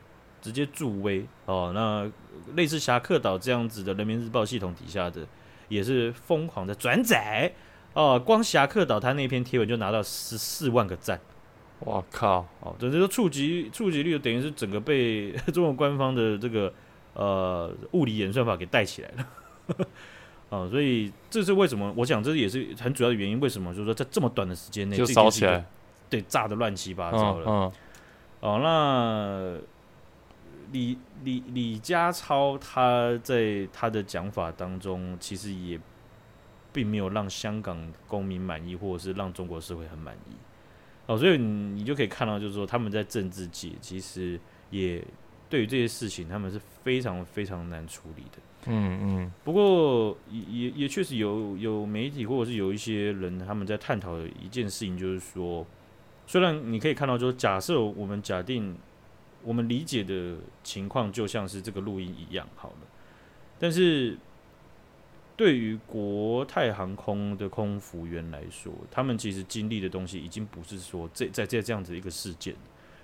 [0.42, 1.72] 直接助威哦。
[1.74, 2.10] 那
[2.54, 5.26] 类似“侠客岛”这样子的《人民日报》系统底下的，
[5.68, 7.52] 也是疯狂的转载
[7.94, 8.18] 哦。
[8.18, 11.20] 光“侠客岛”他那篇贴文就拿到十四万个赞。
[11.84, 12.46] 我靠！
[12.60, 16.72] 哦，等于说触及触及率等于是整个被 中国官方的这个
[17.14, 19.26] 呃物理演算法给带起来了。
[20.48, 21.92] 啊、哦，所以这是为什么？
[21.96, 23.40] 我想这也是很主要的原因。
[23.40, 23.72] 为什么？
[23.72, 25.64] 就是说在这么短的时间内就烧起来，
[26.12, 27.46] 对，炸的乱七八糟了。
[27.48, 27.50] 嗯。
[27.64, 27.72] 嗯
[28.40, 29.56] 哦，那
[30.72, 35.78] 李李李家超他在他的讲法当中，其实也
[36.72, 40.34] 并没有让香港公民满意，或者是让中国社会很满意。
[41.06, 45.00] 哦，所以你你就可以看到，就是说他们在政治界其实也
[45.48, 48.38] 对于这些事情，他们是非常非常难处理的。
[48.66, 49.32] 嗯嗯。
[49.44, 55.64] 不过也也也确实有有媒体或者是有一些人他们在探讨的一件事情，就是说，
[56.26, 58.76] 虽然你可以看到，就是假设我们假定
[59.42, 62.86] 我们理解的情况就像是这个录音一样好了，
[63.58, 64.18] 但是。
[65.34, 72.54] 对于国泰航空的空服员来说，他们其实经历的东西已经不是说这在这这样子一个事件，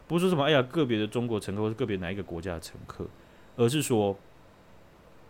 [0.07, 3.09] 不是说什么哎呀个别的中国乘客或是个别哪一个国家的乘客，
[3.57, 4.17] 而是说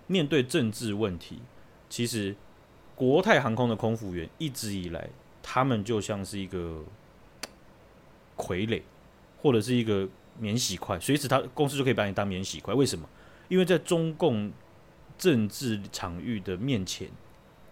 [0.09, 1.39] 面对政治问题，
[1.89, 2.35] 其实
[2.95, 5.09] 国泰航空的空服员一直以来，
[5.41, 6.85] 他们就像是一个
[8.39, 8.81] 傀儡，
[9.43, 12.73] 或者是一个免洗块，随时他公司就可以把你当免洗块。
[12.73, 13.07] 为什么？
[13.49, 14.51] 因为在中共。
[15.19, 17.09] 政治场域的面前，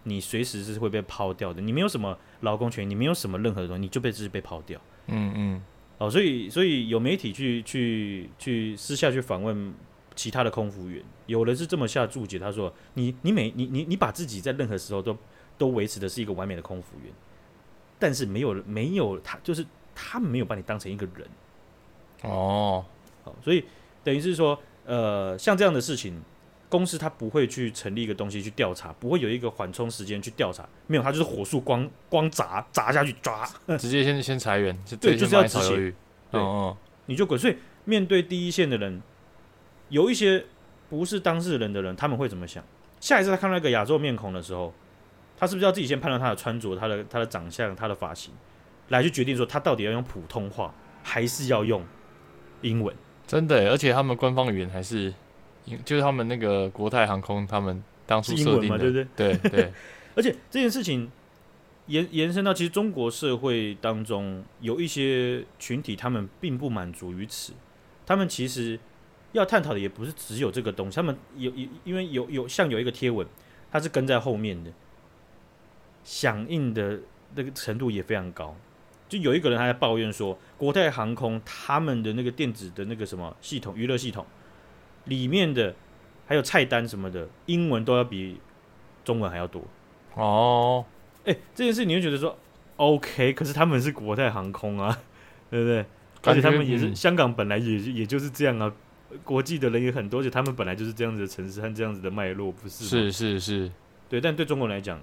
[0.02, 1.62] 你随时是会被抛掉的。
[1.62, 4.80] 你没有什么劳工权，你没有什么任何的东西，你就被直接被抛掉。
[5.06, 5.62] 嗯嗯。
[5.98, 9.72] 哦，所以所以有媒体去去去私下去访问
[10.16, 15.16] 其他的空服员，有人是这么下注解，他说：“你你每你你你把自己在任何时候都
[15.56, 17.12] 都维持的是一个完美的空服员，
[17.96, 19.64] 但是没有没有他就是
[19.96, 21.26] 他们没有把你当成一个人。”
[22.22, 22.84] 哦，
[23.24, 23.64] 好，所以
[24.04, 26.22] 等于是说，呃，像这样的事情。
[26.68, 35.94] 公司他不会去成立一个东西去调查，不会有一个缓冲时间去调查，没有，他就是火速光 光砸砸下去抓，直接先先裁员，对，就是要执行，
[36.28, 37.38] 对，哦，你就滚。
[37.38, 39.00] 所以面对第一线的人，
[39.90, 40.44] 有一些
[40.90, 42.62] 不是当事人的人，他们会怎么想？
[42.98, 44.74] 下一次他看到一个亚洲面孔的时候，
[45.38, 48.34] 他是不是要自己先判断他的穿着、他的他的长相、他的发型，
[48.88, 51.84] 来去决定说他到底要用普通话还是要用
[52.62, 52.94] 英文？
[53.26, 55.12] 真的，而且他们官方语言还是。
[55.84, 59.34] 就是他们那个国泰航空，他们当初设定的，对不对？
[59.34, 59.72] 对对。
[60.14, 61.10] 而且这件事情
[61.86, 67.52] 延延伸到，其实中国社会当中有一些群体，他们并不满足于此。
[68.06, 68.78] 他们其实
[69.32, 70.94] 要探讨的也不是只有这个东西。
[70.94, 73.26] 他们有有因为有有像有一个贴文，
[73.72, 74.70] 它是跟在后面的，
[76.04, 77.00] 响应的
[77.34, 78.54] 那个程度也非常高。
[79.08, 84.24] 就有一个人还在抱怨说，国泰航空他们的那个电子的那个什么系统，娱乐系统。
[85.04, 85.72] 里面的
[86.26, 88.40] 还有菜单什么的，英文都要比
[89.04, 89.62] 中文还要多
[90.14, 90.84] 哦。
[91.24, 92.36] 哎、欸，这件事你会觉得说
[92.76, 94.98] OK，可是他们是国泰航空啊，
[95.48, 95.86] 对不对？
[96.24, 98.72] 而且他们也是香港本来也也就是这样啊，
[99.22, 102.84] 国际的人也很多，而且他们本来就是这样子的城市和这样子的脉络，不是？
[102.84, 103.70] 是是是，
[104.08, 104.20] 对。
[104.20, 105.00] 但对中国人来讲，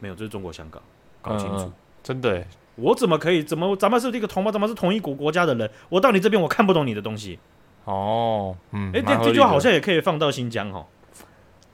[0.00, 0.82] 没有，这是中国香港，
[1.22, 1.66] 搞清楚。
[1.66, 1.72] 嗯嗯、
[2.02, 2.44] 真的，
[2.76, 3.42] 我怎么可以？
[3.42, 4.50] 怎么咱们是一个同胞？
[4.50, 5.70] 咱们是同一国国家的人？
[5.88, 7.38] 我到你这边，我看不懂你的东西。
[7.84, 10.86] 哦，嗯，哎、欸，这这句话好像也可以放到新疆哦，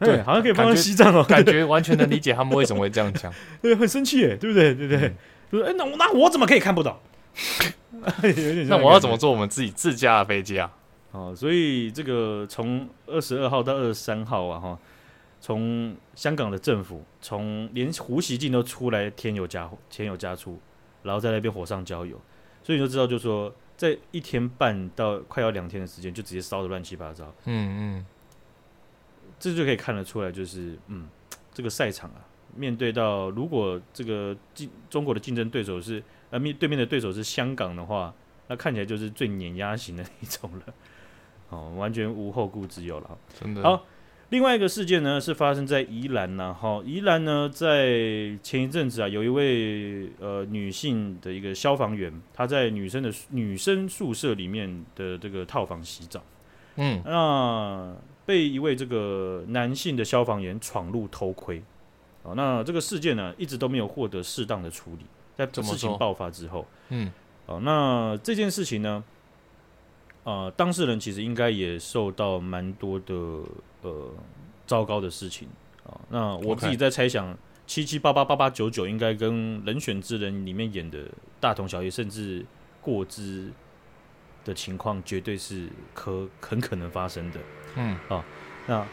[0.00, 3.32] 对，欸、好像可以放到西藏哦， 感觉完全能理解他们为什么会这样讲，
[3.62, 4.74] 对， 很生气耶，对不对？
[4.74, 5.14] 对不对？
[5.52, 6.96] 就是哎，那那我怎么可以看不懂？
[8.68, 10.70] 那我要怎么坐我们自己自家的飞机啊？
[11.12, 14.78] 哦，所以这个从二十二号到二十三号啊，哈，
[15.40, 20.58] 从香港的政府，从连胡锡进都出来添油加添油加醋，
[21.02, 22.20] 然后在那边火上浇油，
[22.62, 23.54] 所以你就知道，就是说。
[23.80, 27.24] 在一天半到快要两天的时间，就直接烧的乱七八糟。
[27.46, 28.06] 嗯嗯，
[29.38, 31.08] 这就可以看得出来，就是嗯，
[31.54, 32.20] 这个赛场啊，
[32.54, 38.12] 面对到如果这个竞中国的竞争对手是呃面对面的对手是香港的话，
[38.48, 40.74] 那看起来就是最碾压型的一种了。
[41.48, 43.18] 哦，完全无后顾之忧了。
[43.40, 43.82] 真的好。
[44.30, 47.88] 另外一个事件呢，是发生在宜兰呐，哈，宜兰呢，在
[48.42, 56.22] 前一阵子啊，有一位呃女性的一个消防员，她在女生的女生宿舍里面的这个套房洗澡，
[56.76, 57.92] 嗯，那
[58.24, 61.60] 被一位这个男性的消防员闯入偷窥，
[62.22, 67.10] 哦，那这个事件呢，一直都没有获得适当的处理，在事情爆发之后，嗯，
[67.46, 69.02] 哦，那这件事情呢？
[70.30, 73.14] 呃，当事人其实应该也受到蛮多的
[73.82, 74.14] 呃
[74.64, 75.48] 糟糕的事情。
[76.08, 82.46] 那我自己在猜想七七八八八八九九应该跟《人选之人》里面演的大同小异，甚至
[82.80, 83.50] 过之
[84.44, 87.40] 的情况，绝对是可很可能发生的。
[87.74, 88.24] 嗯，啊，
[88.68, 88.86] 那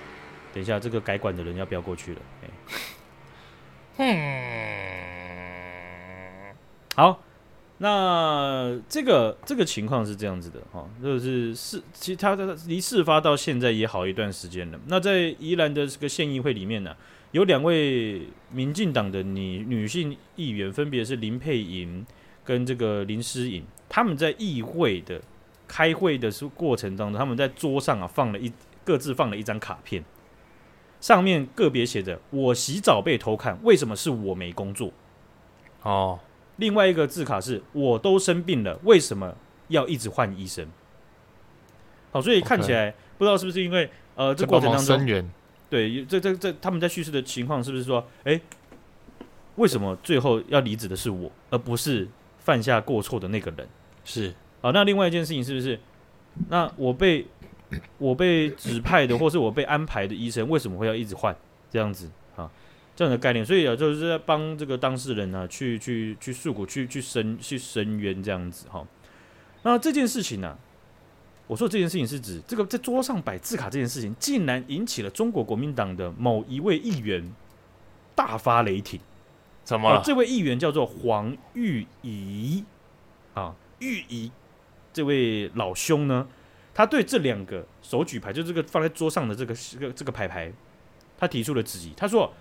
[0.51, 2.21] 等一下这个改管的人要不要过去了？
[3.97, 4.07] 嗯，
[6.95, 7.21] 好，
[7.79, 14.79] 那这个这个情况是这样子的哈，就是事其他的离事发到现在也好一段时间了。
[14.87, 16.95] 那在宜兰的这个县议会里面呢、
[17.33, 22.03] 有两位民进党的女女性议员，分别是林佩莹
[22.43, 25.21] 跟这个林诗颖，他们在议会的
[25.67, 28.51] 开会的过程当中，他们在桌上啊放了一
[28.83, 30.03] 各自放了一张卡片。
[30.99, 34.91] 上面个别写着“我洗澡被偷看，为什么是我没工作？”
[35.83, 36.19] 哦，
[36.57, 39.35] 另外一个字卡是“我都生病了，为什么
[39.69, 40.67] 要一直换医生？”
[42.11, 45.29] 好，所以看起来.不知道是不是因为呃，这过程当中，
[45.69, 48.39] 对，这这这他们在叙事的情况是不是说，哎，
[49.55, 52.07] 为什么最后要离职的是我，而不是
[52.39, 53.67] 犯下过错的那个人？
[54.05, 55.79] 是，好，那另外一件事情是不是，
[56.49, 57.25] 那我被。
[57.97, 61.35] 我被指派的，或是我被安排的医生，为什么会要一直换
[61.69, 62.49] 这样子啊？
[62.97, 68.83] 这样的概念，所以啊，就是在帮这个当事人呢、啊，去去去诉苦，去去申去申冤这样子哈。
[69.61, 70.57] 那这件事情呢、啊，
[71.45, 77.31] 我说这件事情是指这个在桌上摆字卡这件事情，竟然引起了中国国民党的某一位议员
[78.15, 78.99] 大发雷霆。
[79.63, 80.01] 怎么了？
[80.03, 82.65] 这位议员叫做黄玉仪
[83.35, 84.31] 啊，玉仪
[84.91, 86.27] 这位老兄呢？
[86.73, 90.51] 他对这两个手举牌，就这个放在桌上的这个这个这个牌牌，
[91.17, 91.91] 他提出了质疑。
[91.97, 92.33] 他说：“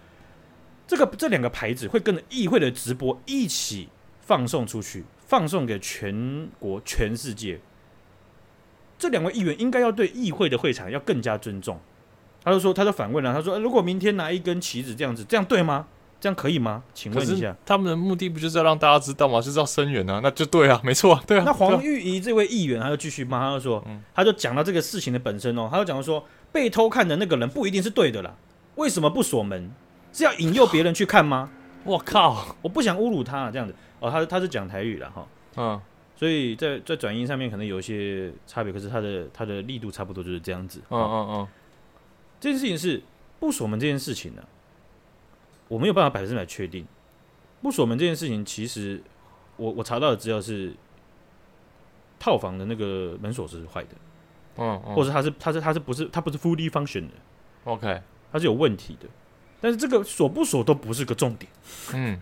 [0.87, 3.89] 这个这两个牌子会跟着议会的直播一起
[4.21, 7.61] 放送出去，放送给全国全世界。
[8.99, 11.81] 这两位议员应该要对议会的会场要更加尊重。”
[12.45, 16.83] 他就说：“他就反问了，他说：‘如果明天拿一根旗子这样子，这样对吗？’”这样可以吗？
[16.95, 19.39] 请问一下，他们的目的不就是要让大家知道吗？
[19.39, 21.43] 就是要声援啊，那就对啊，没错啊，对啊。
[21.45, 28.35] 那黄玉仪这位议员，他就继续骂，他就说，嗯、他就讲到这个事情的本身哦，他就讲说，被偷看的那个人不一定是对的啦，
[28.77, 29.71] 为什么不锁门？
[30.17, 31.51] 是要引诱别人去看吗？
[31.85, 33.75] 我靠，我不想侮辱他、啊、这样子。
[34.01, 35.27] 哦，他他是讲台语了哈，
[35.57, 35.79] 嗯，
[36.17, 41.49] 所以在在转音上面可能有一些差别，可是他的他的力度差不多就是这样子，嗯嗯嗯，
[42.41, 43.03] 这件事情是
[43.39, 44.49] 不锁门这件事情呢、啊。
[45.69, 46.87] 我没有办法百分之百确定，
[47.61, 49.03] 不锁门这件事情，其实
[49.57, 50.73] 我我查到的资料是，
[52.19, 53.91] 套房的那个门锁是坏的，
[54.57, 57.15] 嗯，嗯，或者它是它是它是不是它不是 fully function 的
[57.65, 58.01] ，OK，
[58.31, 59.09] 它是有问题的，
[59.61, 61.51] 但是这个锁不锁都不是个重点，
[61.95, 62.21] 嗯，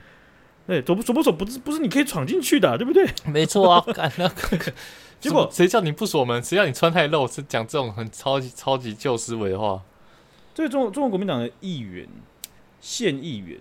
[0.67, 3.07] 对，锁不锁不锁不是不是你可以闯进去的、啊，对不对？
[3.27, 3.85] 没错啊，
[4.19, 4.29] 那
[5.21, 9.83] 结果谁叫你不锁门，谁叫你穿太露，是讲这种很超级超级旧思维的话，
[10.55, 12.09] 这个中中国国民党的议员。
[12.81, 13.59] 县议员，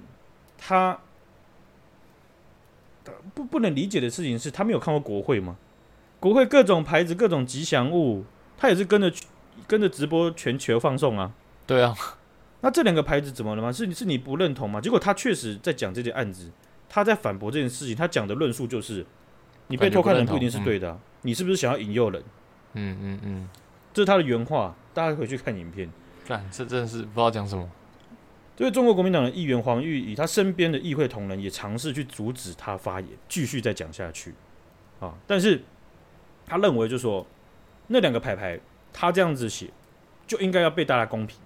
[0.58, 1.00] 他
[3.34, 5.56] 不不能理解的事情是他没有看过国会吗？
[6.20, 8.26] 国会各种牌子、各种吉祥物，
[8.58, 9.10] 他也是跟着
[9.66, 11.32] 跟着直播全球放送啊。
[11.66, 11.96] 对啊，
[12.64, 13.70] 那这两个牌子怎么了吗？
[13.70, 14.80] 是是你不认同吗？
[14.80, 16.50] 结果他确实在讲这件案子，
[16.88, 17.94] 他在反驳这件事情。
[17.94, 19.06] 他讲的论述就是，
[19.68, 22.24] 你被偷看的人不一定是对的、你是不是想要引诱人？
[22.76, 23.50] 嗯嗯嗯，
[23.94, 25.92] 这是他的原话，大家可以去看影片。
[26.26, 27.70] 看，这真的是不知道讲什么。
[28.56, 34.34] 这位中国国民党的议员黄玉以，他身边的议会同仁也尝试去阻止他发言，继续再讲下去，
[35.02, 35.62] 啊，但是
[36.46, 37.28] 他认为就是说
[37.88, 38.58] 那两个牌牌，
[38.94, 39.70] 他这样子写
[40.26, 41.38] 就应该要被大家公平，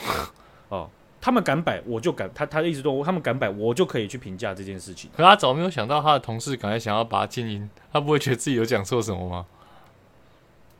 [0.68, 5.10] 哦，他们敢摆，我就敢，他他的意思说，他们敢摆，我就可以去评价这件事情。
[5.16, 9.46] 可他早没有想到，他的同事赶快想要把他静音，他不会觉得自己有讲错什么吗？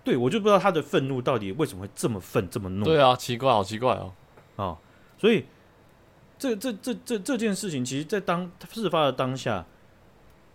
[0.05, 2.85] 对，我就不知道他的愤怒到底为什么会这么愤，这么怒。
[2.85, 4.13] 对啊，奇怪，好奇怪哦，
[4.55, 4.79] 啊。
[5.19, 5.45] 所以，
[6.39, 9.65] 这这这这这件事情，其实，在当事发的当下，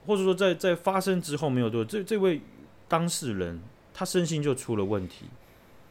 [0.06, 2.40] 或者说在在发生之后没有多久，这这位
[2.88, 3.60] 当事人
[3.94, 5.26] 他身心就出了问题，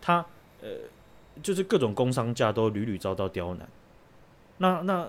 [0.01, 0.25] 他
[0.63, 0.69] 呃，
[1.43, 3.69] 就是各种工伤假都屡屡遭到刁难，
[4.59, 5.09] 那那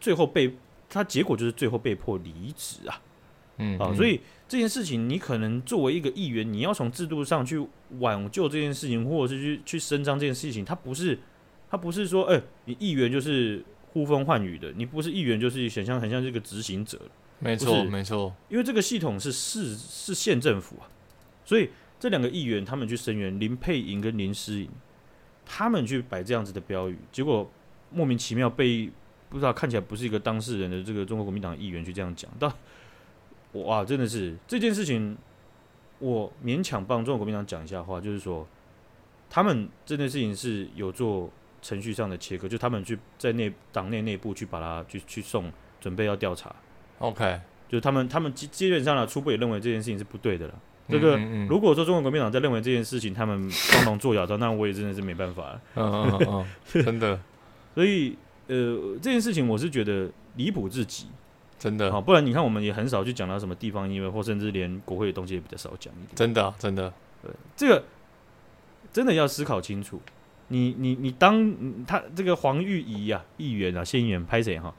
[0.00, 0.56] 最后被
[0.88, 3.00] 他结果就是最后被迫离职啊，
[3.58, 7.66] 嗯，啊，所以这件事情，你可能作为一个议员，你要从制度上去
[8.00, 11.18] 挽救这件事情，或者是去去伸张这件事情，他不是。
[11.70, 13.64] 他不是说，哎、欸，你议员就是
[13.94, 17.00] 呼风唤雨的，你不是议员就是想象很像这个执行者。
[17.38, 20.84] 没错，没错，因为这个系统是市是县政府啊，
[21.46, 24.68] 所以这两个议员他们去声援林佩莹跟林诗颖，
[25.44, 27.50] 他们去摆这样子的标语，结果
[27.90, 28.90] 莫名其妙被
[29.28, 32.52] 不知道看起来不是一个当事人的这个中国国民党议员去这样讲，但
[33.52, 35.16] 哇，真的是这件事情，
[35.98, 38.46] 我勉强帮中国国民党讲一下话，就是说
[39.28, 41.30] 他们这件事情是有做。
[41.64, 45.48] 程序上的切割，就他们去在内党内内部去把它去去送，
[45.80, 46.52] 准备要调查。
[46.98, 50.60] OK，就是他们他们基基本上呢，初步也认为这件事情是不对的了。
[50.88, 55.60] 这个嗯嗯嗯如果说中国国民党在认为这件事情他们帮忙作妖，那我也真的是没办法了。
[55.76, 57.20] 嗯嗯嗯嗯，真的，
[57.74, 58.16] 所以
[58.48, 61.06] 呃，这件事情我是觉得离谱至极。
[61.58, 66.08] 真的，好，不然你看我们也很少去讲到什么地方音乐，或甚至连国会的东西也比较少讲一点。
[66.16, 67.84] 真的，真的，对，这个
[68.92, 70.02] 真的要思考清楚。
[70.48, 74.74] 你你你当他这个黄玉仪呀，议员啊，县议员拍谁哈？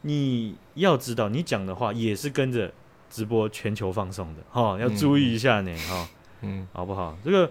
[0.00, 2.74] 你要知道，你讲的话也是跟着
[3.12, 6.08] 直播全球放送的哈，要注意一下呢哈，
[6.40, 7.14] 嗯，好不好？
[7.22, 7.48] 这个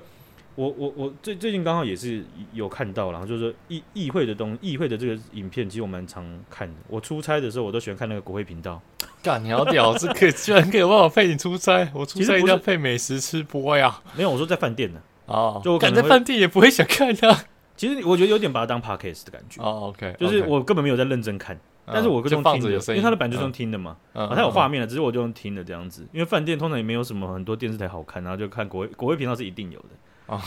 [0.55, 6.73] 我我我最最近刚好也是有看到，然后就是说议议会的东议会的这个影片，其实我蛮常看的。
[6.87, 8.81] 我出差的时候，我都喜欢看那个国会频道。
[9.21, 14.01] 干，你好屌，这可以 居然可以帮我配你出差，我出差一定要配美食吃播呀。
[14.17, 14.99] 没有，我说在饭店呢。
[15.27, 17.37] 哦，就我赶在饭店也不会想看的。
[17.77, 19.61] 其实我觉得有点把它当 podcast 的感觉。
[19.63, 23.97] 哦，OK，就是我根本没有在认真看，但是我就放着因为它的版就是用听的嘛。
[24.13, 26.07] 啊，它有画面的，只是我就用听的这样子。
[26.13, 29.87] 因为饭店通常也没有什么很多电视台好看，然后就看国国会频道是一定有的
[30.33, 30.39] 啊，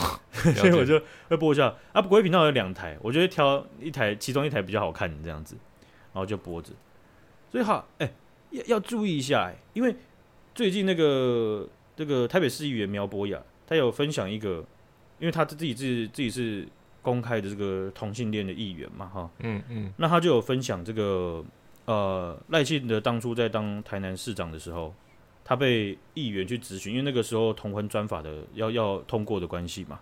[0.55, 1.73] 所以我就会播一下。
[1.91, 5.55] 啊，国会频道有两台，我就会挑一台，其中一台比较好看的这样子，
[6.13, 6.71] 然后就播着。
[7.51, 8.13] 所以好，哎，
[8.51, 9.95] 要要注意一下，哎，因为
[10.53, 14.63] 最近那个这个台北市议员苗博雅，他有分享一个。
[15.17, 16.67] 因为他自己自自己是
[17.05, 21.45] 公开的这个同性恋的议员嘛，哈，嗯嗯，那他就有分享这个
[21.85, 24.91] 呃赖清德当初在当台南市长的时候，
[25.43, 29.99] 他被议员去咨询，因为那个时候同婚专法的要要通过的关系嘛，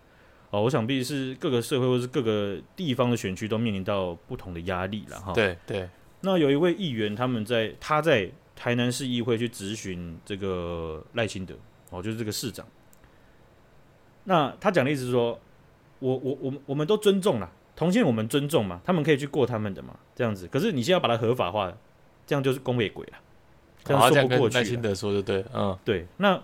[0.50, 5.90] 哦，我想必是各个社会或是各个地方的选区都面临到不同的压力了，哈，对对。
[6.22, 11.54] 那有一位议员，他们在他在台南市议会去质询这个赖清德，
[11.90, 12.66] 哦，就是这个市长。
[14.24, 15.38] 那他讲的意思是说，
[16.04, 20.46] 我我我们我们都尊重啦，同性我们尊重嘛，他们可以去过他们的嘛，这样子。
[20.50, 21.72] 可是你现在要把它合法化，
[22.28, 23.14] 这样就是公卫鬼了，
[23.86, 24.58] 这样说不过去。
[24.58, 26.06] 耐心的说就对，嗯，对。
[26.18, 26.44] 那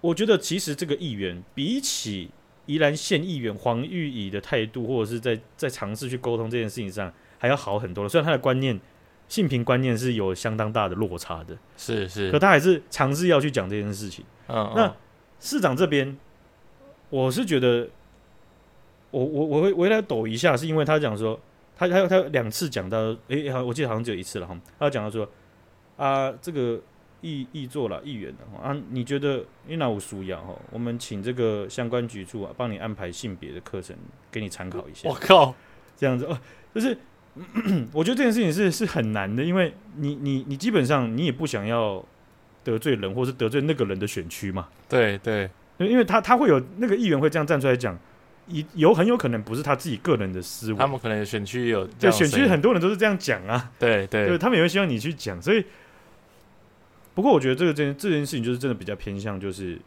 [0.00, 2.30] 我觉得其实这个议员比起
[2.66, 8.08] 宜兰县议员黄玉仪的态度，或者是在在尝试去沟通这件事情上，还要好很多了。
[8.08, 8.78] 虽然他的观念
[9.26, 14.24] 性平观念是有相当大的落差的，是是，可他还是尝试要去讲这件事情。
[14.46, 14.96] 嗯，嗯，那。
[15.38, 16.16] 市长这边，
[17.08, 17.88] 我是觉得
[19.10, 21.38] 我，我我我会为他抖一下，是因为他讲说，
[21.76, 22.98] 他他他两次讲到，
[23.28, 24.58] 诶、欸，好，我记得好像只有一次了哈。
[24.78, 25.28] 他讲到说，
[25.96, 26.80] 啊，这个
[27.20, 30.54] 议议座了议员的啊，你觉得你哪有需要哈？
[30.72, 33.96] 我们请这个相关局处啊，帮你安排性别的课程，
[34.30, 35.08] 给你参考一下。
[35.08, 35.54] 我靠，
[35.96, 36.38] 这样子哦，
[36.74, 36.98] 就是
[37.92, 42.04] 我觉得这件事情是是很难的，因为你你你基本上你也不想要。
[42.66, 44.66] 得罪人，或是得罪那个人的选区嘛？
[44.88, 45.48] 对对，
[45.78, 47.98] 因为他他会有那个议员会这样站出来讲，
[48.74, 55.64] 有很有可能不是他自己个人的思维，他们可能选区有对选区很多人都是这样讲啊，对对，对他们也会希望你去讲，所以
[57.14, 59.78] 不过我觉得这个这件这件事情就是真的比较偏向就是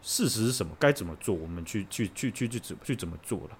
[0.00, 3.58] 事实是什么，该怎么做，我们去去去去去怎去怎么做了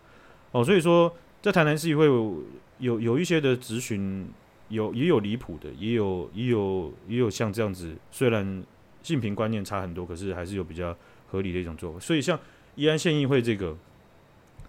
[0.51, 2.43] 哦，所以说在台南市议会有
[2.79, 4.29] 有，有一些的咨询。
[4.69, 8.65] 有也有离谱的，也有也有也有像这样子，虽然
[9.03, 10.97] 性平观念差很多，可是还是有比较
[11.29, 12.01] 合理的一种做法。
[12.01, 12.39] 所以像
[12.75, 13.77] 宜安县议会这个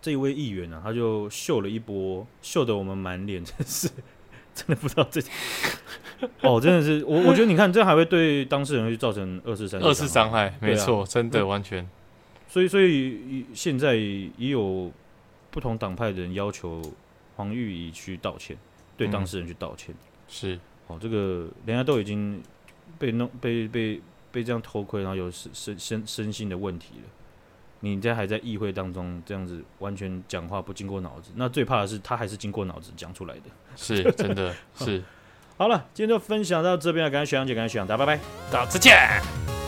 [0.01, 3.89] 这一位议员呢、啊，他就秀了一波，秀得我们满脸，真是
[4.53, 5.21] 真的不知道这
[6.41, 11.87] 哦，真的是我我觉得你看，这还会对当事人会造成二次伤二次伤害，没错，啊、真的完全。
[12.47, 14.91] 所以所以现在也有
[15.49, 16.81] 不同党派的人要求
[17.35, 18.57] 黄玉仪去道歉。
[18.95, 22.39] 对当事人去道歉、嗯、是哦，这个人家都已经
[22.99, 23.99] 被弄被被
[24.33, 27.09] 被这样偷窥，然后有身身身身心的问题了。
[27.81, 33.43] 你现在还在议会当中这样子完全讲话不经过脑子，那最怕的是他还是经过脑子讲出来的，
[33.75, 35.03] 是真的 是。
[35.57, 39.62] 好了，今天就分享到这边了，感谢学长姐，感谢学长，大家拜拜，大家再见。